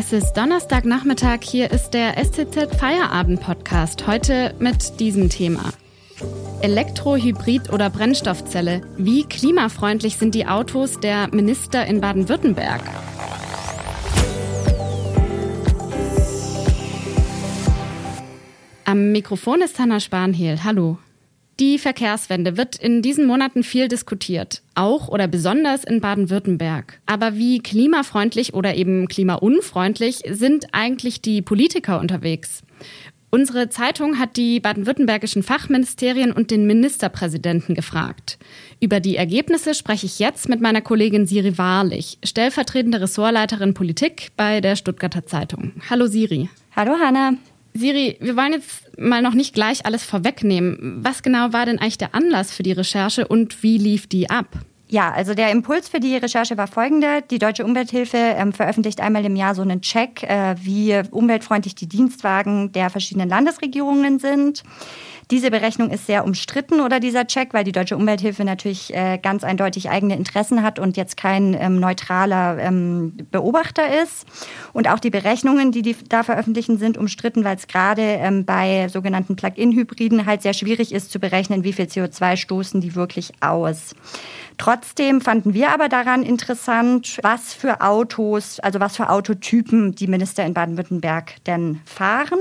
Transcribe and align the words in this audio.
Es 0.00 0.12
ist 0.12 0.34
Donnerstagnachmittag, 0.34 1.40
hier 1.42 1.72
ist 1.72 1.90
der 1.90 2.24
STZ 2.24 2.72
Feierabend 2.78 3.40
Podcast, 3.40 4.06
heute 4.06 4.54
mit 4.60 5.00
diesem 5.00 5.28
Thema. 5.28 5.72
Elektro, 6.62 7.16
Hybrid 7.16 7.72
oder 7.72 7.90
Brennstoffzelle. 7.90 8.82
Wie 8.96 9.24
klimafreundlich 9.24 10.16
sind 10.16 10.36
die 10.36 10.46
Autos 10.46 11.00
der 11.00 11.34
Minister 11.34 11.84
in 11.84 12.00
Baden-Württemberg? 12.00 12.80
Am 18.84 19.10
Mikrofon 19.10 19.62
ist 19.62 19.80
Hanna 19.80 19.98
Spanhehl. 19.98 20.62
Hallo. 20.62 20.98
Die 21.60 21.78
Verkehrswende 21.78 22.56
wird 22.56 22.76
in 22.76 23.02
diesen 23.02 23.26
Monaten 23.26 23.64
viel 23.64 23.88
diskutiert, 23.88 24.62
auch 24.76 25.08
oder 25.08 25.26
besonders 25.26 25.82
in 25.82 26.00
Baden-Württemberg. 26.00 27.00
Aber 27.06 27.34
wie 27.34 27.58
klimafreundlich 27.58 28.54
oder 28.54 28.76
eben 28.76 29.08
klimaunfreundlich 29.08 30.22
sind 30.30 30.66
eigentlich 30.70 31.20
die 31.20 31.42
Politiker 31.42 31.98
unterwegs? 31.98 32.62
Unsere 33.30 33.68
Zeitung 33.68 34.20
hat 34.20 34.36
die 34.36 34.60
baden-württembergischen 34.60 35.42
Fachministerien 35.42 36.32
und 36.32 36.52
den 36.52 36.66
Ministerpräsidenten 36.66 37.74
gefragt. 37.74 38.38
Über 38.80 39.00
die 39.00 39.16
Ergebnisse 39.16 39.74
spreche 39.74 40.06
ich 40.06 40.20
jetzt 40.20 40.48
mit 40.48 40.60
meiner 40.60 40.80
Kollegin 40.80 41.26
Siri 41.26 41.58
Wahrlich, 41.58 42.18
stellvertretende 42.24 43.00
Ressortleiterin 43.00 43.74
Politik 43.74 44.28
bei 44.36 44.60
der 44.60 44.76
Stuttgarter 44.76 45.26
Zeitung. 45.26 45.72
Hallo 45.90 46.06
Siri. 46.06 46.48
Hallo 46.74 46.94
Hanna. 46.98 47.32
Siri, 47.74 48.16
wir 48.20 48.36
wollen 48.36 48.52
jetzt 48.52 48.98
mal 48.98 49.22
noch 49.22 49.34
nicht 49.34 49.54
gleich 49.54 49.86
alles 49.86 50.04
vorwegnehmen. 50.04 50.98
Was 51.02 51.22
genau 51.22 51.52
war 51.52 51.66
denn 51.66 51.78
eigentlich 51.78 51.98
der 51.98 52.14
Anlass 52.14 52.52
für 52.52 52.62
die 52.62 52.72
Recherche 52.72 53.28
und 53.28 53.62
wie 53.62 53.78
lief 53.78 54.06
die 54.06 54.30
ab? 54.30 54.46
Ja, 54.90 55.12
also 55.12 55.34
der 55.34 55.50
Impuls 55.50 55.88
für 55.88 56.00
die 56.00 56.16
Recherche 56.16 56.56
war 56.56 56.66
folgender. 56.66 57.20
Die 57.20 57.38
Deutsche 57.38 57.64
Umwelthilfe 57.64 58.16
ähm, 58.16 58.54
veröffentlicht 58.54 59.00
einmal 59.00 59.24
im 59.24 59.36
Jahr 59.36 59.54
so 59.54 59.60
einen 59.60 59.82
Check, 59.82 60.22
äh, 60.22 60.56
wie 60.62 61.02
umweltfreundlich 61.10 61.74
die 61.74 61.88
Dienstwagen 61.88 62.72
der 62.72 62.88
verschiedenen 62.88 63.28
Landesregierungen 63.28 64.18
sind. 64.18 64.62
Diese 65.30 65.50
Berechnung 65.50 65.90
ist 65.90 66.06
sehr 66.06 66.24
umstritten 66.24 66.80
oder 66.80 67.00
dieser 67.00 67.26
Check, 67.26 67.52
weil 67.52 67.64
die 67.64 67.72
Deutsche 67.72 67.96
Umwelthilfe 67.96 68.44
natürlich 68.44 68.94
äh, 68.94 69.18
ganz 69.18 69.44
eindeutig 69.44 69.90
eigene 69.90 70.16
Interessen 70.16 70.62
hat 70.62 70.78
und 70.78 70.96
jetzt 70.96 71.18
kein 71.18 71.52
ähm, 71.52 71.80
neutraler 71.80 72.58
ähm, 72.58 73.12
Beobachter 73.30 74.02
ist. 74.02 74.26
Und 74.72 74.88
auch 74.88 74.98
die 74.98 75.10
Berechnungen, 75.10 75.70
die 75.70 75.82
die 75.82 75.96
da 76.08 76.22
veröffentlichen, 76.22 76.78
sind 76.78 76.96
umstritten, 76.96 77.44
weil 77.44 77.56
es 77.56 77.66
gerade 77.66 78.00
ähm, 78.00 78.46
bei 78.46 78.88
sogenannten 78.88 79.36
Plug-in-Hybriden 79.36 80.24
halt 80.24 80.40
sehr 80.40 80.54
schwierig 80.54 80.92
ist 80.92 81.10
zu 81.10 81.18
berechnen, 81.18 81.62
wie 81.62 81.74
viel 81.74 81.84
CO2 81.84 82.36
stoßen 82.36 82.80
die 82.80 82.94
wirklich 82.94 83.32
aus. 83.40 83.94
Trotzdem 84.56 85.20
fanden 85.20 85.52
wir 85.52 85.70
aber 85.70 85.88
daran 85.88 86.22
interessant, 86.22 87.18
was 87.22 87.52
für 87.52 87.82
Autos, 87.82 88.60
also 88.60 88.80
was 88.80 88.96
für 88.96 89.10
Autotypen 89.10 89.94
die 89.94 90.06
Minister 90.08 90.44
in 90.44 90.54
Baden-Württemberg 90.54 91.36
denn 91.44 91.80
fahren 91.84 92.40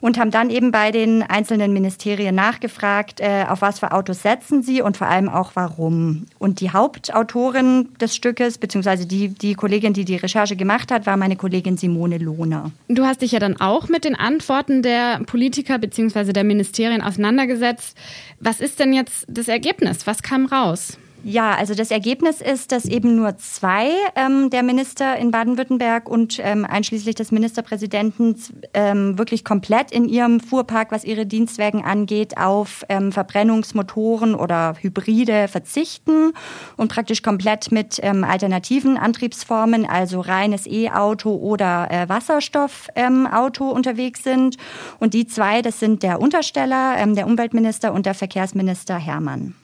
und 0.00 0.18
haben 0.18 0.30
dann 0.30 0.50
eben 0.50 0.72
bei 0.72 0.90
den 0.90 1.22
einzelnen 1.22 1.72
Ministerien 1.72 2.34
nachgefragt, 2.34 3.20
äh, 3.20 3.44
auf 3.48 3.62
was 3.62 3.80
für 3.80 3.92
Autos 3.92 4.22
setzen 4.22 4.62
sie 4.62 4.82
und 4.82 4.96
vor 4.96 5.08
allem 5.08 5.28
auch 5.28 5.52
warum. 5.54 6.26
Und 6.38 6.60
die 6.60 6.70
Hauptautorin 6.70 7.88
des 8.00 8.16
Stückes, 8.16 8.58
beziehungsweise 8.58 9.06
die, 9.06 9.28
die 9.28 9.54
Kollegin, 9.54 9.92
die 9.92 10.04
die 10.04 10.16
Recherche 10.16 10.56
gemacht 10.56 10.90
hat, 10.90 11.06
war 11.06 11.16
meine 11.16 11.36
Kollegin 11.36 11.76
Simone 11.76 12.18
Lohner. 12.18 12.70
Du 12.88 13.04
hast 13.04 13.22
dich 13.22 13.32
ja 13.32 13.38
dann 13.38 13.60
auch 13.60 13.88
mit 13.88 14.04
den 14.04 14.14
Antworten 14.14 14.82
der 14.82 15.20
Politiker 15.26 15.78
beziehungsweise 15.78 16.32
der 16.32 16.44
Ministerien 16.44 17.02
auseinandergesetzt. 17.02 17.96
Was 18.40 18.60
ist 18.60 18.80
denn 18.80 18.92
jetzt 18.92 19.26
das 19.28 19.48
Ergebnis? 19.48 20.06
Was 20.06 20.22
kam 20.22 20.46
raus? 20.46 20.98
Ja, 21.22 21.54
also 21.54 21.74
das 21.74 21.90
Ergebnis 21.90 22.40
ist, 22.40 22.72
dass 22.72 22.86
eben 22.86 23.16
nur 23.16 23.36
zwei 23.36 23.90
ähm, 24.14 24.48
der 24.48 24.62
Minister 24.62 25.16
in 25.16 25.30
Baden-Württemberg 25.30 26.08
und 26.08 26.38
ähm, 26.42 26.64
einschließlich 26.64 27.14
des 27.14 27.30
Ministerpräsidenten 27.30 28.36
ähm, 28.72 29.18
wirklich 29.18 29.44
komplett 29.44 29.90
in 29.92 30.08
ihrem 30.08 30.40
Fuhrpark, 30.40 30.90
was 30.90 31.04
ihre 31.04 31.26
Dienstwagen 31.26 31.84
angeht, 31.84 32.38
auf 32.38 32.86
ähm, 32.88 33.12
Verbrennungsmotoren 33.12 34.34
oder 34.34 34.74
Hybride 34.80 35.48
verzichten 35.48 36.32
und 36.78 36.90
praktisch 36.90 37.22
komplett 37.22 37.70
mit 37.70 38.00
ähm, 38.02 38.24
alternativen 38.24 38.96
Antriebsformen, 38.96 39.84
also 39.84 40.20
reines 40.20 40.66
E-Auto 40.66 41.34
oder 41.34 41.90
äh, 41.90 42.08
Wasserstoffauto 42.08 43.70
ähm, 43.70 43.76
unterwegs 43.76 44.24
sind. 44.24 44.56
Und 44.98 45.12
die 45.12 45.26
zwei, 45.26 45.60
das 45.60 45.80
sind 45.80 46.02
der 46.02 46.20
Untersteller, 46.20 46.94
ähm, 46.96 47.14
der 47.14 47.26
Umweltminister 47.26 47.92
und 47.92 48.06
der 48.06 48.14
Verkehrsminister 48.14 48.96
Hermann. 48.96 49.54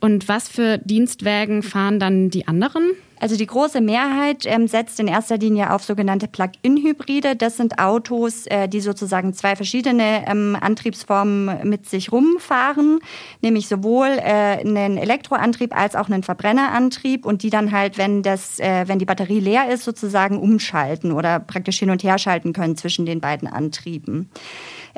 Und 0.00 0.28
was 0.28 0.48
für 0.48 0.78
Dienstwägen 0.78 1.62
fahren 1.62 1.98
dann 1.98 2.30
die 2.30 2.46
anderen? 2.46 2.92
Also 3.20 3.36
die 3.36 3.46
große 3.46 3.80
Mehrheit 3.80 4.44
ähm, 4.46 4.68
setzt 4.68 5.00
in 5.00 5.08
erster 5.08 5.38
Linie 5.38 5.72
auf 5.72 5.82
sogenannte 5.82 6.28
Plug-in-Hybride. 6.28 7.34
Das 7.34 7.56
sind 7.56 7.78
Autos, 7.78 8.46
äh, 8.46 8.68
die 8.68 8.80
sozusagen 8.80 9.34
zwei 9.34 9.56
verschiedene 9.56 10.24
ähm, 10.28 10.56
Antriebsformen 10.60 11.68
mit 11.68 11.88
sich 11.88 12.12
rumfahren, 12.12 13.00
nämlich 13.42 13.66
sowohl 13.66 14.06
äh, 14.06 14.60
einen 14.60 14.98
Elektroantrieb 14.98 15.76
als 15.76 15.96
auch 15.96 16.08
einen 16.08 16.22
Verbrennerantrieb 16.22 17.26
und 17.26 17.42
die 17.42 17.50
dann 17.50 17.72
halt, 17.72 17.98
wenn 17.98 18.22
das, 18.22 18.60
äh, 18.60 18.86
wenn 18.86 18.98
die 18.98 19.04
Batterie 19.04 19.40
leer 19.40 19.68
ist, 19.68 19.84
sozusagen 19.84 20.38
umschalten 20.38 21.12
oder 21.12 21.40
praktisch 21.40 21.80
hin 21.80 21.90
und 21.90 22.04
her 22.04 22.18
schalten 22.18 22.52
können 22.52 22.76
zwischen 22.76 23.04
den 23.04 23.20
beiden 23.20 23.48
Antrieben. 23.48 24.30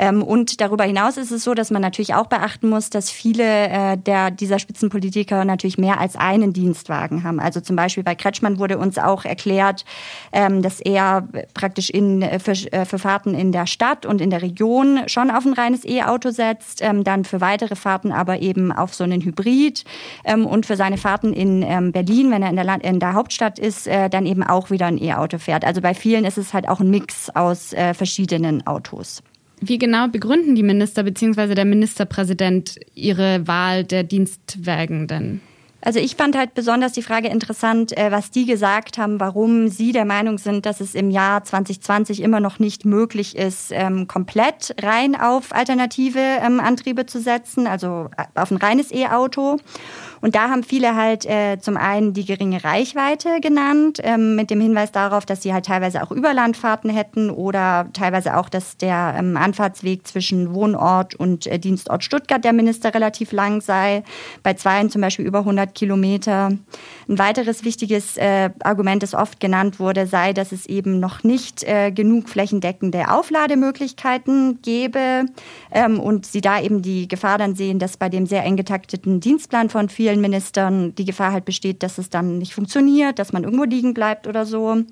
Ähm, 0.01 0.23
und 0.23 0.63
darüber 0.63 0.85
hinaus 0.85 1.19
ist 1.19 1.31
es 1.31 1.45
so, 1.45 1.53
dass 1.53 1.71
man 1.71 1.83
natürlich 1.83 2.15
auch 2.15 2.27
beachten 2.27 2.71
muss, 2.71 2.89
dass 2.89 3.11
viele 3.11 3.69
äh, 3.69 3.99
der, 3.99 4.31
dieser 4.31 4.59
Spitzenpolitiker 4.59 5.45
natürlich 5.45 5.77
mehr 5.77 6.01
als 6.01 6.17
einen 6.17 6.55
Dienstwagen 6.55 7.23
haben. 7.23 7.39
Also 7.39 7.61
zum 7.61 7.77
Beispiel 7.77 8.03
bei 8.03 8.15
Kretschmann 8.15 8.59
wurde 8.59 8.79
uns 8.79 8.97
auch 8.97 9.27
erklärt, 9.27 9.85
ähm, 10.33 10.63
dass 10.63 10.81
er 10.81 11.29
praktisch 11.53 11.91
in, 11.91 12.23
äh, 12.23 12.39
für, 12.39 12.53
äh, 12.73 12.87
für 12.87 12.99
Fahrten 12.99 13.35
in 13.35 13.53
der 13.53 13.67
Stadt 13.67 14.07
und 14.07 14.23
in 14.23 14.31
der 14.31 14.41
Region 14.41 15.01
schon 15.07 15.31
auf 15.31 15.45
ein 15.45 15.53
reines 15.53 15.85
E-Auto 15.85 16.31
setzt, 16.31 16.81
ähm, 16.81 17.05
dann 17.05 17.27
für 17.27 17.43
weitere 17.43 17.77
Fahrten 17.77 18.11
aber 18.11 18.41
eben 18.41 18.73
auf 18.73 18.95
so 18.95 19.05
einen 19.05 19.21
Hybrid 19.21 19.85
und 20.25 20.65
für 20.65 20.77
seine 20.77 20.97
Fahrten 20.97 21.33
in 21.33 21.93
Berlin, 21.93 22.31
wenn 22.31 22.43
er 22.43 22.51
in 22.51 22.57
der, 22.57 22.65
Land 22.65 22.85
in 22.85 23.01
der 23.01 23.13
Hauptstadt 23.13 23.59
ist, 23.59 23.87
äh, 23.87 24.09
dann 24.09 24.25
eben 24.25 24.43
auch 24.43 24.71
wieder 24.71 24.87
ein 24.87 25.03
E-Auto 25.03 25.39
fährt. 25.39 25.65
Also 25.65 25.81
bei 25.81 25.93
vielen 25.93 26.25
ist 26.25 26.39
es 26.39 26.55
halt 26.55 26.69
auch 26.69 26.81
ein 26.81 26.91
Mix 26.91 27.31
aus 27.31 27.73
äh, 27.73 27.95
verschiedenen 27.95 28.67
Autos. 28.67 29.23
Wie 29.61 29.79
genau 29.79 30.09
begründen 30.09 30.55
die 30.55 30.63
Minister 30.63 31.03
bzw. 31.03 31.55
der 31.55 31.67
Ministerpräsident 31.67 32.77
ihre 32.95 33.47
Wahl 33.47 33.85
der 33.85 34.05
Dienstwagen 34.05 35.07
denn? 35.07 35.41
Also 35.83 35.99
ich 35.99 36.17
fand 36.17 36.37
halt 36.37 36.53
besonders 36.55 36.93
die 36.93 37.03
Frage 37.03 37.29
interessant, 37.29 37.97
äh, 37.97 38.11
was 38.11 38.31
die 38.31 38.45
gesagt 38.45 38.99
haben, 38.99 39.19
warum 39.19 39.69
sie 39.69 39.93
der 39.93 40.05
Meinung 40.05 40.37
sind, 40.37 40.67
dass 40.67 40.81
es 40.81 40.95
im 40.95 41.11
Jahr 41.11 41.43
2020 41.43 42.21
immer 42.21 42.41
noch 42.41 42.59
nicht 42.59 42.85
möglich 42.85 43.37
ist, 43.37 43.71
ähm, 43.73 44.07
komplett 44.07 44.75
rein 44.83 45.19
auf 45.19 45.55
alternative 45.55 46.21
ähm, 46.21 46.61
Antriebe 46.61 47.07
zu 47.07 47.19
setzen, 47.19 47.67
also 47.67 48.11
äh, 48.17 48.25
auf 48.39 48.51
ein 48.51 48.59
reines 48.59 48.93
E-Auto. 48.93 49.57
Und 50.21 50.35
da 50.35 50.51
haben 50.51 50.63
viele 50.63 50.97
halt 50.97 51.25
äh, 51.25 51.59
zum 51.59 51.77
einen 51.77 52.13
die 52.13 52.25
geringe 52.25 52.63
Reichweite 52.63 53.41
genannt, 53.41 54.01
ähm, 54.03 54.37
mit 54.37 54.51
dem 54.51 54.61
Hinweis 54.61 54.93
darauf, 54.93 55.25
dass 55.25 55.43
sie 55.43 55.53
halt 55.53 55.67
teilweise 55.67 56.03
auch 56.03 56.11
Überlandfahrten 56.11 56.91
hätten 56.91 57.31
oder 57.31 57.89
teilweise 57.93 58.37
auch, 58.37 58.49
dass 58.49 58.77
der 58.77 59.15
ähm, 59.19 59.37
Anfahrtsweg 59.37 60.07
zwischen 60.07 60.55
Wohnort 60.55 61.15
und 61.15 61.47
äh, 61.47 61.59
Dienstort 61.59 62.05
Stuttgart 62.05 62.45
der 62.45 62.53
Minister 62.53 62.95
relativ 62.95 63.33
lang 63.33 63.61
sei. 63.61 64.03
Bei 64.43 64.55
zweien 64.55 64.91
zum 64.91 65.01
Beispiel 65.01 65.25
über 65.25 65.41
100 65.41 65.75
Kilometer. 65.75 66.53
Ein 67.09 67.19
weiteres 67.19 67.65
wichtiges 67.65 68.17
äh, 68.17 68.51
Argument, 68.63 69.03
das 69.03 69.15
oft 69.15 69.41
genannt 69.41 69.81
wurde, 69.81 70.07
sei, 70.07 70.33
dass 70.33 70.53
es 70.53 70.67
eben 70.67 71.01
noch 71.01 71.25
nicht 71.25 71.65
äh, 71.65 71.91
genug 71.91 72.29
flächendeckende 72.29 73.11
Auflademöglichkeiten 73.11 74.61
gäbe 74.63 75.25
ähm, 75.73 75.99
und 75.99 76.27
sie 76.27 76.41
da 76.41 76.61
eben 76.61 76.83
die 76.83 77.09
Gefahr 77.09 77.39
dann 77.39 77.55
sehen, 77.55 77.79
dass 77.79 77.97
bei 77.97 78.09
dem 78.09 78.27
sehr 78.27 78.45
eng 78.45 78.57
getakteten 78.57 79.21
Dienstplan 79.21 79.71
von 79.71 79.89
vier 79.89 80.10
vielen 80.11 80.21
Ministern 80.21 80.95
die 80.95 81.05
Gefahr 81.05 81.33
halt 81.33 81.45
besteht, 81.45 81.83
dass 81.83 81.99
es 81.99 82.11
dann 82.11 82.39
nicht 82.39 82.55
funktioniert, 82.55 83.19
dass 83.19 83.33
man 83.33 83.45
irgendwo 83.45 83.65
liegen 83.65 83.95
bleibt 83.95 84.27
oder 84.27 84.45
so. 84.45 84.83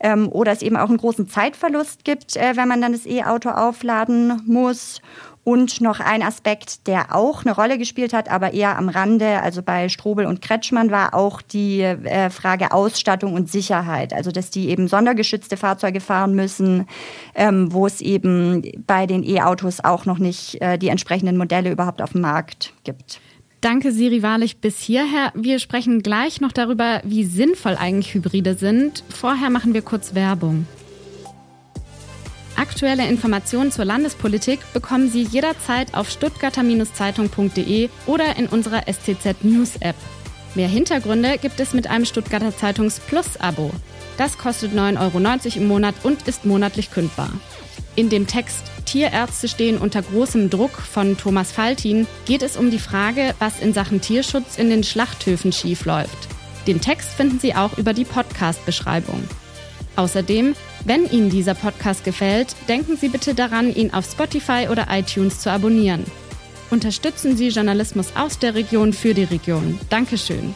Ähm, 0.00 0.28
oder 0.30 0.52
es 0.52 0.62
eben 0.62 0.76
auch 0.76 0.88
einen 0.88 0.98
großen 0.98 1.28
Zeitverlust 1.28 2.04
gibt, 2.04 2.36
äh, 2.36 2.56
wenn 2.56 2.68
man 2.68 2.80
dann 2.80 2.92
das 2.92 3.06
E-Auto 3.06 3.50
aufladen 3.50 4.42
muss. 4.46 5.00
Und 5.42 5.80
noch 5.80 5.98
ein 5.98 6.22
Aspekt, 6.22 6.86
der 6.86 7.16
auch 7.16 7.42
eine 7.42 7.54
Rolle 7.54 7.78
gespielt 7.78 8.12
hat, 8.12 8.30
aber 8.30 8.52
eher 8.52 8.76
am 8.76 8.90
Rande, 8.90 9.40
also 9.40 9.62
bei 9.62 9.88
Strobel 9.88 10.26
und 10.26 10.42
Kretschmann, 10.42 10.90
war 10.90 11.14
auch 11.14 11.40
die 11.40 11.80
äh, 11.80 12.28
Frage 12.28 12.70
Ausstattung 12.70 13.32
und 13.32 13.50
Sicherheit. 13.50 14.12
Also, 14.12 14.30
dass 14.30 14.50
die 14.50 14.68
eben 14.68 14.88
sondergeschützte 14.88 15.56
Fahrzeuge 15.56 16.00
fahren 16.00 16.34
müssen, 16.34 16.86
ähm, 17.34 17.72
wo 17.72 17.86
es 17.86 18.02
eben 18.02 18.62
bei 18.86 19.06
den 19.06 19.24
E-Autos 19.24 19.80
auch 19.80 20.04
noch 20.04 20.18
nicht 20.18 20.60
äh, 20.60 20.76
die 20.78 20.88
entsprechenden 20.88 21.38
Modelle 21.38 21.70
überhaupt 21.70 22.02
auf 22.02 22.12
dem 22.12 22.20
Markt 22.20 22.74
gibt. 22.84 23.20
Danke, 23.60 23.90
Siri 23.90 24.22
Wahrlich, 24.22 24.58
bis 24.58 24.78
hierher. 24.78 25.32
Wir 25.34 25.58
sprechen 25.58 26.02
gleich 26.02 26.40
noch 26.40 26.52
darüber, 26.52 27.00
wie 27.04 27.24
sinnvoll 27.24 27.74
eigentlich 27.74 28.14
Hybride 28.14 28.54
sind. 28.54 29.02
Vorher 29.08 29.50
machen 29.50 29.74
wir 29.74 29.82
kurz 29.82 30.14
Werbung. 30.14 30.66
Aktuelle 32.54 33.08
Informationen 33.08 33.72
zur 33.72 33.84
Landespolitik 33.84 34.60
bekommen 34.72 35.08
Sie 35.10 35.22
jederzeit 35.22 35.94
auf 35.94 36.08
stuttgarter-zeitung.de 36.08 37.88
oder 38.06 38.36
in 38.36 38.46
unserer 38.46 38.82
STZ 38.92 39.42
News 39.42 39.76
App. 39.80 39.96
Mehr 40.54 40.68
Hintergründe 40.68 41.38
gibt 41.38 41.58
es 41.60 41.72
mit 41.74 41.88
einem 41.88 42.04
Stuttgarter 42.04 42.56
Zeitungs 42.56 43.00
Plus-Abo. 43.00 43.70
Das 44.16 44.38
kostet 44.38 44.72
9,90 44.72 44.98
Euro 45.00 45.58
im 45.58 45.68
Monat 45.68 45.94
und 46.04 46.26
ist 46.26 46.44
monatlich 46.44 46.90
kündbar. 46.90 47.30
In 47.96 48.08
dem 48.08 48.26
Text 48.26 48.64
Tierärzte 48.88 49.48
stehen 49.48 49.76
unter 49.76 50.00
großem 50.00 50.48
Druck 50.48 50.70
von 50.70 51.18
Thomas 51.18 51.52
Faltin 51.52 52.06
geht 52.24 52.42
es 52.42 52.56
um 52.56 52.70
die 52.70 52.78
Frage, 52.78 53.34
was 53.38 53.60
in 53.60 53.74
Sachen 53.74 54.00
Tierschutz 54.00 54.56
in 54.56 54.70
den 54.70 54.82
Schlachthöfen 54.82 55.52
schiefläuft. 55.52 56.28
Den 56.66 56.80
Text 56.80 57.10
finden 57.10 57.38
Sie 57.38 57.54
auch 57.54 57.76
über 57.76 57.92
die 57.92 58.04
Podcast-Beschreibung. 58.04 59.22
Außerdem, 59.96 60.54
wenn 60.84 61.10
Ihnen 61.10 61.28
dieser 61.28 61.54
Podcast 61.54 62.04
gefällt, 62.04 62.56
denken 62.68 62.96
Sie 62.96 63.08
bitte 63.08 63.34
daran, 63.34 63.74
ihn 63.74 63.92
auf 63.92 64.06
Spotify 64.10 64.68
oder 64.70 64.86
iTunes 64.90 65.40
zu 65.40 65.50
abonnieren. 65.50 66.04
Unterstützen 66.70 67.36
Sie 67.36 67.48
Journalismus 67.48 68.12
aus 68.16 68.38
der 68.38 68.54
Region 68.54 68.92
für 68.92 69.12
die 69.12 69.24
Region. 69.24 69.78
Dankeschön. 69.90 70.54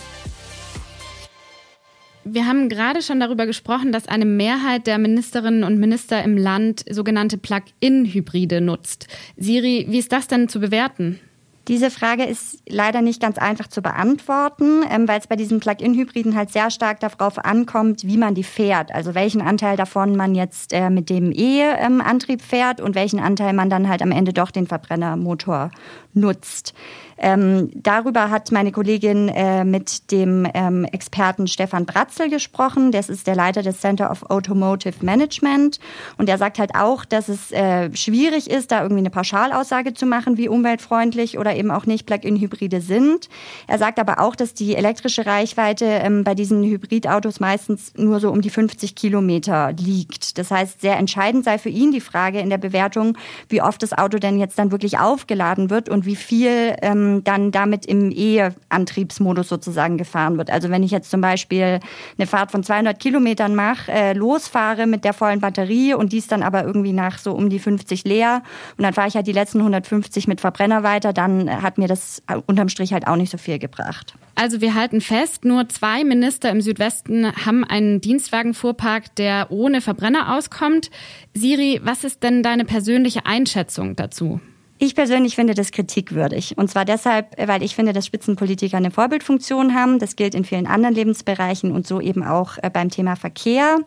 Wir 2.34 2.46
haben 2.46 2.70
gerade 2.70 3.02
schon 3.02 3.20
darüber 3.20 3.44
gesprochen, 3.44 3.93
dass 3.93 4.08
eine 4.08 4.25
Mehrheit 4.25 4.87
der 4.87 4.96
Ministerinnen 4.96 5.64
und 5.64 5.79
Minister 5.79 6.25
im 6.25 6.38
Land 6.38 6.82
sogenannte 6.88 7.37
Plug-in-Hybride 7.37 8.62
nutzt. 8.62 9.06
Siri, 9.37 9.84
wie 9.90 9.99
ist 9.99 10.12
das 10.12 10.29
denn 10.29 10.49
zu 10.49 10.58
bewerten? 10.58 11.20
Diese 11.69 11.90
Frage 11.90 12.25
ist 12.25 12.62
leider 12.67 13.02
nicht 13.02 13.20
ganz 13.20 13.37
einfach 13.37 13.69
zu 13.69 13.82
beantworten, 13.82 14.82
ähm, 14.90 15.06
weil 15.06 15.20
es 15.20 15.26
bei 15.26 15.37
diesen 15.37 15.61
Plug-in-Hybriden 15.61 16.34
halt 16.34 16.50
sehr 16.50 16.70
stark 16.70 17.00
darauf 17.00 17.38
ankommt, 17.38 18.05
wie 18.05 18.17
man 18.17 18.34
die 18.34 18.44
fährt. 18.44 18.94
Also 18.94 19.14
welchen 19.14 19.43
Anteil 19.43 19.76
davon 19.76 20.17
man 20.17 20.34
jetzt 20.34 20.73
äh, 20.73 20.88
mit 20.88 21.11
dem 21.11 21.32
E-Antrieb 21.32 22.40
fährt 22.40 22.81
und 22.81 22.94
welchen 22.94 23.20
Anteil 23.20 23.52
man 23.52 23.69
dann 23.69 23.90
halt 23.90 24.00
am 24.00 24.11
Ende 24.11 24.32
doch 24.32 24.50
den 24.50 24.67
Verbrennermotor 24.67 25.70
nutzt. 26.14 26.73
Ähm, 27.22 27.70
darüber 27.74 28.30
hat 28.30 28.50
meine 28.50 28.72
Kollegin 28.72 29.28
äh, 29.28 29.64
mit 29.64 30.10
dem 30.10 30.46
ähm, 30.54 30.84
Experten 30.84 31.46
Stefan 31.46 31.86
Bratzel 31.86 32.28
gesprochen. 32.28 32.90
Das 32.90 33.08
ist 33.08 33.28
der 33.28 33.36
Leiter 33.36 33.62
des 33.62 33.80
Center 33.80 34.10
of 34.10 34.24
Automotive 34.28 35.04
Management. 35.04 35.78
Und 36.19 36.28
er 36.28 36.36
sagt 36.36 36.58
halt 36.58 36.74
auch, 36.74 37.04
dass 37.04 37.28
es 37.28 37.52
äh, 37.52 37.94
schwierig 37.94 38.50
ist, 38.50 38.72
da 38.72 38.82
irgendwie 38.82 39.00
eine 39.00 39.10
Pauschalaussage 39.10 39.94
zu 39.94 40.04
machen, 40.04 40.36
wie 40.36 40.48
umweltfreundlich 40.48 41.38
oder 41.38 41.54
eben 41.54 41.70
auch 41.70 41.86
nicht 41.86 42.06
Plug-in-Hybride 42.06 42.80
sind. 42.80 43.28
Er 43.69 43.78
sagt 43.78 44.00
aber 44.00 44.19
auch, 44.19 44.34
dass 44.34 44.52
die 44.52 44.74
elektrische 44.74 45.24
Reichweite 45.24 45.84
ähm, 45.84 46.24
bei 46.24 46.34
diesen 46.34 46.64
Hybridautos 46.64 47.38
meistens 47.38 47.92
nur 47.96 48.19
so 48.19 48.32
um 48.32 48.40
die 48.40 48.50
50 48.50 48.96
Kilometer 48.96 49.72
liegt. 49.78 50.38
Das 50.38 50.50
heißt, 50.50 50.80
sehr 50.80 50.96
entscheidend 50.96 51.44
sei 51.44 51.58
für 51.58 51.69
ihn 51.69 51.92
die 51.92 52.00
Frage 52.00 52.40
in 52.40 52.50
der 52.50 52.58
Bewertung, 52.58 53.16
wie 53.48 53.62
oft 53.62 53.80
das 53.80 53.92
Auto 53.92 54.19
denn 54.19 54.40
jetzt 54.40 54.58
dann 54.58 54.72
wirklich 54.72 54.98
aufgeladen 54.98 55.70
wird 55.70 55.88
und 55.88 56.04
wie 56.04 56.16
viel 56.16 56.74
ähm, 56.82 57.11
dann 57.22 57.52
damit 57.52 57.86
im 57.86 58.10
E-Antriebsmodus 58.10 59.48
sozusagen 59.48 59.98
gefahren 59.98 60.38
wird. 60.38 60.50
Also 60.50 60.70
wenn 60.70 60.82
ich 60.82 60.90
jetzt 60.90 61.10
zum 61.10 61.20
Beispiel 61.20 61.80
eine 62.18 62.26
Fahrt 62.26 62.50
von 62.50 62.62
200 62.62 62.98
Kilometern 62.98 63.54
mache, 63.54 63.92
äh, 63.92 64.12
losfahre 64.14 64.86
mit 64.86 65.04
der 65.04 65.12
vollen 65.12 65.40
Batterie 65.40 65.94
und 65.94 66.12
dies 66.12 66.26
dann 66.26 66.42
aber 66.42 66.64
irgendwie 66.64 66.92
nach 66.92 67.18
so 67.18 67.32
um 67.32 67.50
die 67.50 67.58
50 67.58 68.04
leer 68.04 68.42
und 68.76 68.84
dann 68.84 68.94
fahre 68.94 69.08
ich 69.08 69.14
halt 69.14 69.26
die 69.26 69.32
letzten 69.32 69.58
150 69.58 70.26
mit 70.26 70.40
Verbrenner 70.40 70.82
weiter, 70.82 71.12
dann 71.12 71.62
hat 71.62 71.78
mir 71.78 71.88
das 71.88 72.22
unterm 72.46 72.68
Strich 72.68 72.92
halt 72.92 73.06
auch 73.06 73.16
nicht 73.16 73.30
so 73.30 73.38
viel 73.38 73.58
gebracht. 73.58 74.14
Also 74.34 74.60
wir 74.60 74.74
halten 74.74 75.00
fest, 75.00 75.44
nur 75.44 75.68
zwei 75.68 76.04
Minister 76.04 76.50
im 76.50 76.62
Südwesten 76.62 77.32
haben 77.44 77.64
einen 77.64 78.00
Dienstwagenfuhrpark, 78.00 79.14
der 79.16 79.48
ohne 79.50 79.80
Verbrenner 79.80 80.34
auskommt. 80.36 80.90
Siri, 81.34 81.80
was 81.84 82.04
ist 82.04 82.22
denn 82.22 82.42
deine 82.42 82.64
persönliche 82.64 83.26
Einschätzung 83.26 83.94
dazu? 83.94 84.40
Ich 84.84 84.96
persönlich 84.96 85.37
finde 85.37 85.55
das 85.55 85.70
kritikwürdig. 85.70 86.58
Und 86.58 86.69
zwar 86.69 86.84
deshalb, 86.84 87.38
weil 87.38 87.62
ich 87.62 87.76
finde, 87.76 87.93
dass 87.93 88.05
Spitzenpolitiker 88.05 88.76
eine 88.76 88.90
Vorbildfunktion 88.90 89.76
haben. 89.76 90.00
Das 90.00 90.17
gilt 90.17 90.34
in 90.34 90.44
vielen 90.44 90.67
anderen 90.67 90.93
Lebensbereichen 90.93 91.70
und 91.70 91.87
so 91.87 92.00
eben 92.00 92.25
auch 92.25 92.58
äh, 92.61 92.69
beim 92.69 92.90
Thema 92.90 93.14
Verkehr. 93.14 93.79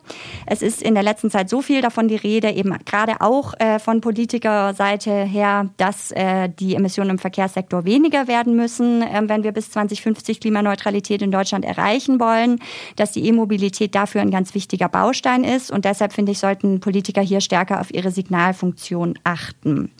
Es 0.46 0.62
ist 0.62 0.80
in 0.80 0.94
der 0.94 1.02
letzten 1.02 1.30
Zeit 1.30 1.50
so 1.50 1.60
viel 1.60 1.82
davon 1.82 2.08
die 2.08 2.16
Rede, 2.16 2.50
eben 2.50 2.74
gerade 2.86 3.20
auch 3.20 3.52
äh, 3.58 3.78
von 3.78 4.00
Politikerseite 4.00 5.24
her, 5.24 5.68
dass 5.76 6.12
äh, 6.12 6.48
die 6.48 6.74
Emissionen 6.74 7.10
im 7.10 7.18
Verkehrssektor 7.18 7.84
weniger 7.84 8.26
werden 8.26 8.56
müssen, 8.56 9.02
ähm, 9.02 9.28
wenn 9.28 9.44
wir 9.44 9.52
bis 9.52 9.70
2050 9.72 10.40
Klimaneutralität 10.40 11.20
in 11.20 11.30
Deutschland 11.30 11.66
erreichen 11.66 12.20
wollen, 12.20 12.58
dass 12.96 13.12
die 13.12 13.26
E-Mobilität 13.26 13.94
dafür 13.94 14.22
ein 14.22 14.30
ganz 14.30 14.54
wichtiger 14.54 14.88
Baustein 14.88 15.44
ist. 15.44 15.70
Und 15.70 15.84
deshalb 15.84 16.14
finde 16.14 16.32
ich, 16.32 16.38
sollten 16.38 16.80
Politiker 16.80 17.20
hier 17.20 17.42
stärker 17.42 17.82
auf 17.82 17.92
ihre 17.92 18.10
Signalfunktion 18.10 19.18
achten. 19.24 19.90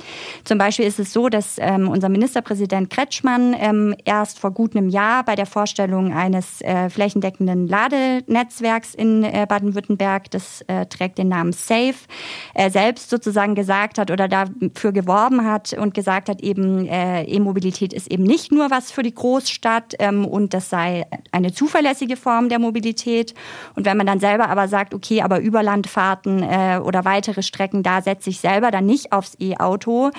Zum 0.44 0.56
Beispiel 0.56 0.85
ist 0.86 0.98
es 0.98 1.12
so, 1.12 1.28
dass 1.28 1.56
ähm, 1.58 1.88
unser 1.88 2.08
Ministerpräsident 2.08 2.90
Kretschmann 2.90 3.54
ähm, 3.58 3.94
erst 4.04 4.38
vor 4.38 4.52
gut 4.52 4.76
einem 4.76 4.88
Jahr 4.88 5.24
bei 5.24 5.34
der 5.34 5.46
Vorstellung 5.46 6.12
eines 6.12 6.60
äh, 6.62 6.88
flächendeckenden 6.88 7.66
Ladenetzwerks 7.66 8.94
in 8.94 9.24
äh, 9.24 9.46
Baden-Württemberg, 9.48 10.30
das 10.30 10.62
äh, 10.68 10.86
trägt 10.86 11.18
den 11.18 11.28
Namen 11.28 11.52
SAFE, 11.52 12.06
äh, 12.54 12.70
selbst 12.70 13.10
sozusagen 13.10 13.54
gesagt 13.54 13.98
hat 13.98 14.10
oder 14.10 14.28
dafür 14.28 14.92
geworben 14.92 15.44
hat 15.44 15.72
und 15.72 15.94
gesagt 15.94 16.28
hat, 16.28 16.40
eben 16.40 16.86
äh, 16.86 17.24
E-Mobilität 17.24 17.92
ist 17.92 18.10
eben 18.10 18.24
nicht 18.24 18.52
nur 18.52 18.70
was 18.70 18.90
für 18.90 19.02
die 19.02 19.14
Großstadt 19.14 19.94
ähm, 19.98 20.24
und 20.24 20.54
das 20.54 20.70
sei 20.70 21.06
eine 21.32 21.52
zuverlässige 21.52 22.16
Form 22.16 22.48
der 22.48 22.58
Mobilität. 22.58 23.34
Und 23.74 23.84
wenn 23.84 23.96
man 23.96 24.06
dann 24.06 24.20
selber 24.20 24.48
aber 24.48 24.68
sagt, 24.68 24.94
okay, 24.94 25.22
aber 25.22 25.40
Überlandfahrten 25.40 26.42
äh, 26.42 26.80
oder 26.82 27.04
weitere 27.04 27.42
Strecken, 27.42 27.82
da 27.82 28.02
setze 28.02 28.30
ich 28.30 28.40
selber 28.40 28.70
dann 28.70 28.86
nicht 28.86 29.12
aufs 29.12 29.36
E-Auto, 29.40 30.10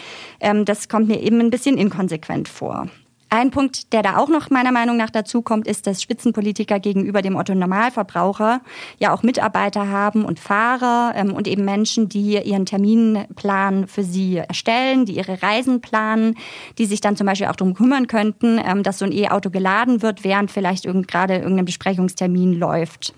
ähm, 0.48 0.66
das 0.66 0.90
kommt 0.90 1.08
mir 1.08 1.22
eben 1.22 1.40
ein 1.40 1.50
bisschen 1.50 1.78
inkonsequent 1.78 2.48
vor. 2.48 2.88
Ein 3.30 3.52
Punkt, 3.52 3.92
der 3.92 4.04
da 4.04 4.16
auch 4.16 4.30
noch 4.30 4.50
meiner 4.50 4.72
Meinung 4.72 4.96
nach 4.96 5.10
dazu 5.10 5.42
kommt, 5.42 5.68
ist, 5.68 5.86
dass 5.86 6.02
Spitzenpolitiker 6.02 6.80
gegenüber 6.80 7.22
dem 7.22 7.36
Otto 7.36 7.54
Normalverbraucher 7.54 8.62
ja 9.00 9.14
auch 9.14 9.22
Mitarbeiter 9.22 9.90
haben 9.90 10.24
und 10.24 10.40
Fahrer 10.40 11.12
ähm, 11.14 11.34
und 11.34 11.46
eben 11.46 11.66
Menschen, 11.66 12.08
die 12.08 12.38
ihren 12.42 12.66
Terminplan 12.66 13.88
für 13.88 14.04
sie 14.04 14.38
erstellen, 14.38 15.04
die 15.04 15.18
ihre 15.18 15.44
Reisen 15.44 15.82
planen, 15.82 16.36
die 16.78 16.86
sich 16.86 17.02
dann 17.02 17.18
zum 17.18 17.28
Beispiel 17.28 17.48
auch 17.48 17.58
darum 17.58 17.74
kümmern 17.74 18.08
könnten, 18.08 18.62
ähm, 18.66 18.82
dass 18.82 19.00
so 19.00 19.06
ein 19.06 19.12
E-Auto 19.12 19.50
geladen 19.50 20.02
wird, 20.02 20.24
während 20.24 20.50
vielleicht 20.50 20.86
irgend, 20.86 21.10
gerade 21.10 21.36
irgendein 21.36 21.66
Besprechungstermin 21.66 22.54
läuft. 22.54 23.14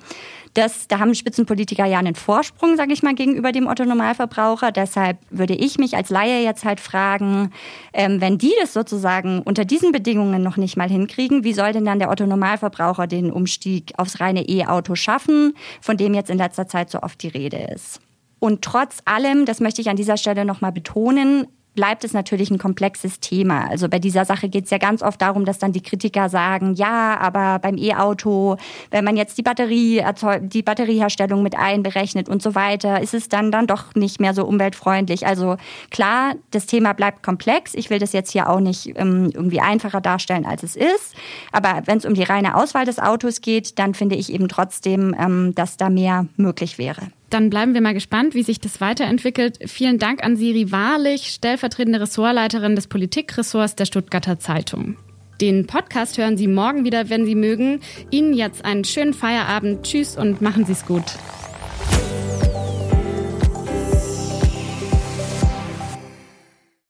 Das, 0.54 0.88
da 0.88 1.00
haben 1.00 1.14
Spitzenpolitiker 1.14 1.86
ja 1.86 2.00
einen 2.00 2.16
Vorsprung, 2.16 2.76
sage 2.76 2.94
ich 2.94 3.04
mal, 3.04 3.14
gegenüber 3.14 3.52
dem 3.52 3.68
Otto-Normalverbraucher. 3.68 4.72
Deshalb 4.72 5.18
würde 5.30 5.54
ich 5.54 5.78
mich 5.78 5.96
als 5.96 6.10
Laie 6.10 6.44
jetzt 6.44 6.66
halt 6.66 6.80
fragen, 6.80 7.52
ähm, 7.94 8.20
wenn 8.20 8.38
die 8.38 8.54
das 8.60 8.74
sozusagen 8.74 9.42
unter 9.42 9.66
diesen 9.66 9.92
Bedingungen 9.92 10.42
noch 10.42 10.58
nicht 10.58 10.76
mal 10.78 10.90
hinkriegen, 10.90 11.44
wie 11.44 11.54
soll 11.54 11.72
denn 11.72 11.86
dann 11.86 12.00
der 12.00 12.10
Otto-Normalverbraucher 12.10 13.08
den 13.08 13.32
Umstieg 13.32 13.94
aufs 13.98 14.20
reine 14.20 14.48
E-Auto 14.48 14.96
schaffen, 14.96 15.54
von 15.82 15.98
dem 15.98 16.14
jetzt 16.14 16.30
in 16.30 16.38
letzter 16.38 16.68
Zeit 16.68 16.90
so 16.90 17.02
oft 17.02 17.22
die 17.22 17.28
Rede 17.28 17.58
ist? 17.74 18.00
Und 18.40 18.62
trotz 18.62 19.00
allem, 19.06 19.46
das 19.46 19.60
möchte 19.60 19.82
ich 19.82 19.90
an 19.90 19.98
dieser 19.98 20.18
Stelle 20.18 20.46
nochmal 20.46 20.72
betonen, 20.72 21.46
bleibt 21.76 22.04
es 22.04 22.14
natürlich 22.14 22.52
ein 22.52 22.58
komplexes 22.58 23.20
Thema. 23.20 23.70
Also 23.70 23.88
bei 23.88 24.00
dieser 24.00 24.26
Sache 24.26 24.50
geht 24.50 24.66
es 24.66 24.70
ja 24.70 24.78
ganz 24.78 25.02
oft 25.02 25.22
darum, 25.22 25.46
dass 25.46 25.60
dann 25.60 25.72
die 25.72 25.82
Kritiker 25.82 26.28
sagen, 26.28 26.74
ja, 26.76 27.18
aber 27.20 27.60
beim 27.60 27.78
E-Auto, 27.78 28.58
wenn 28.92 29.06
man 29.06 29.16
jetzt 29.16 29.38
die 29.38 29.44
Batterie 29.44 30.04
die 30.42 30.64
Batterieherstellung 30.64 31.44
mit 31.44 31.56
einberechnet 31.56 32.28
und 32.28 32.42
so 32.42 32.56
weiter, 32.56 33.02
ist 33.02 33.14
es 33.14 33.30
dann 33.30 33.52
dann 33.52 33.68
doch 33.68 33.96
nicht 33.96 34.20
mehr 34.20 34.34
so 34.34 34.46
umweltfreundlich. 34.46 35.26
Also 35.26 35.58
klar, 35.90 36.36
das 36.52 36.66
Thema 36.66 36.94
bleibt 36.94 37.24
komplex. 37.24 37.74
Ich 37.76 37.90
will 37.90 38.00
das 38.00 38.14
jetzt 38.14 38.32
hier 38.32 38.50
auch 38.50 38.60
nicht 38.60 38.98
ähm, 38.98 39.32
irgendwie 39.34 39.62
einfacher 39.62 40.02
darstellen, 40.02 40.46
als 40.46 40.64
es 40.64 40.76
ist. 40.76 41.16
Aber 41.52 41.84
wenn 41.86 42.00
es 42.00 42.06
um 42.06 42.14
die 42.14 42.24
reine 42.24 42.56
Auswahl 42.56 42.86
des 42.86 43.00
Autos 43.00 43.42
geht, 43.42 43.80
dann 43.80 43.94
finde 43.94 44.16
ich 44.16 44.34
eben 44.34 44.48
trotzdem, 44.48 45.16
ähm, 45.20 45.54
dass 45.56 45.78
da 45.78 45.90
mehr 45.90 46.26
möglich 46.36 46.78
wäre. 46.78 47.02
Dann 47.30 47.50
bleiben 47.50 47.74
wir 47.74 47.82
mal 47.82 47.94
gespannt, 47.94 48.34
wie 48.34 48.44
sich 48.44 48.60
das 48.60 48.82
weiterentwickelt. 48.82 49.60
Vielen 49.68 50.00
Dank 50.00 50.24
an 50.24 50.36
Siri 50.36 50.72
Wahrlich, 50.72 51.28
stellvertretende 51.28 52.02
Ressortleiterin 52.02 52.76
des 52.76 52.88
Politikressorts 52.88 53.76
der 53.76 53.86
Stuttgarter 53.86 54.40
Zeitung. 54.40 54.98
Den 55.40 55.68
Podcast 55.68 56.18
hören 56.18 56.38
Sie 56.38 56.48
morgen 56.48 56.84
wieder, 56.84 57.10
wenn 57.10 57.26
Sie 57.26 57.36
mögen. 57.36 57.80
Ihnen 58.12 58.34
jetzt 58.34 58.66
einen 58.66 58.84
schönen 58.84 59.14
Feierabend. 59.14 59.84
Tschüss 59.84 60.18
und 60.18 60.42
machen 60.42 60.66
Sie 60.66 60.74
es 60.74 60.86
gut. 60.86 61.06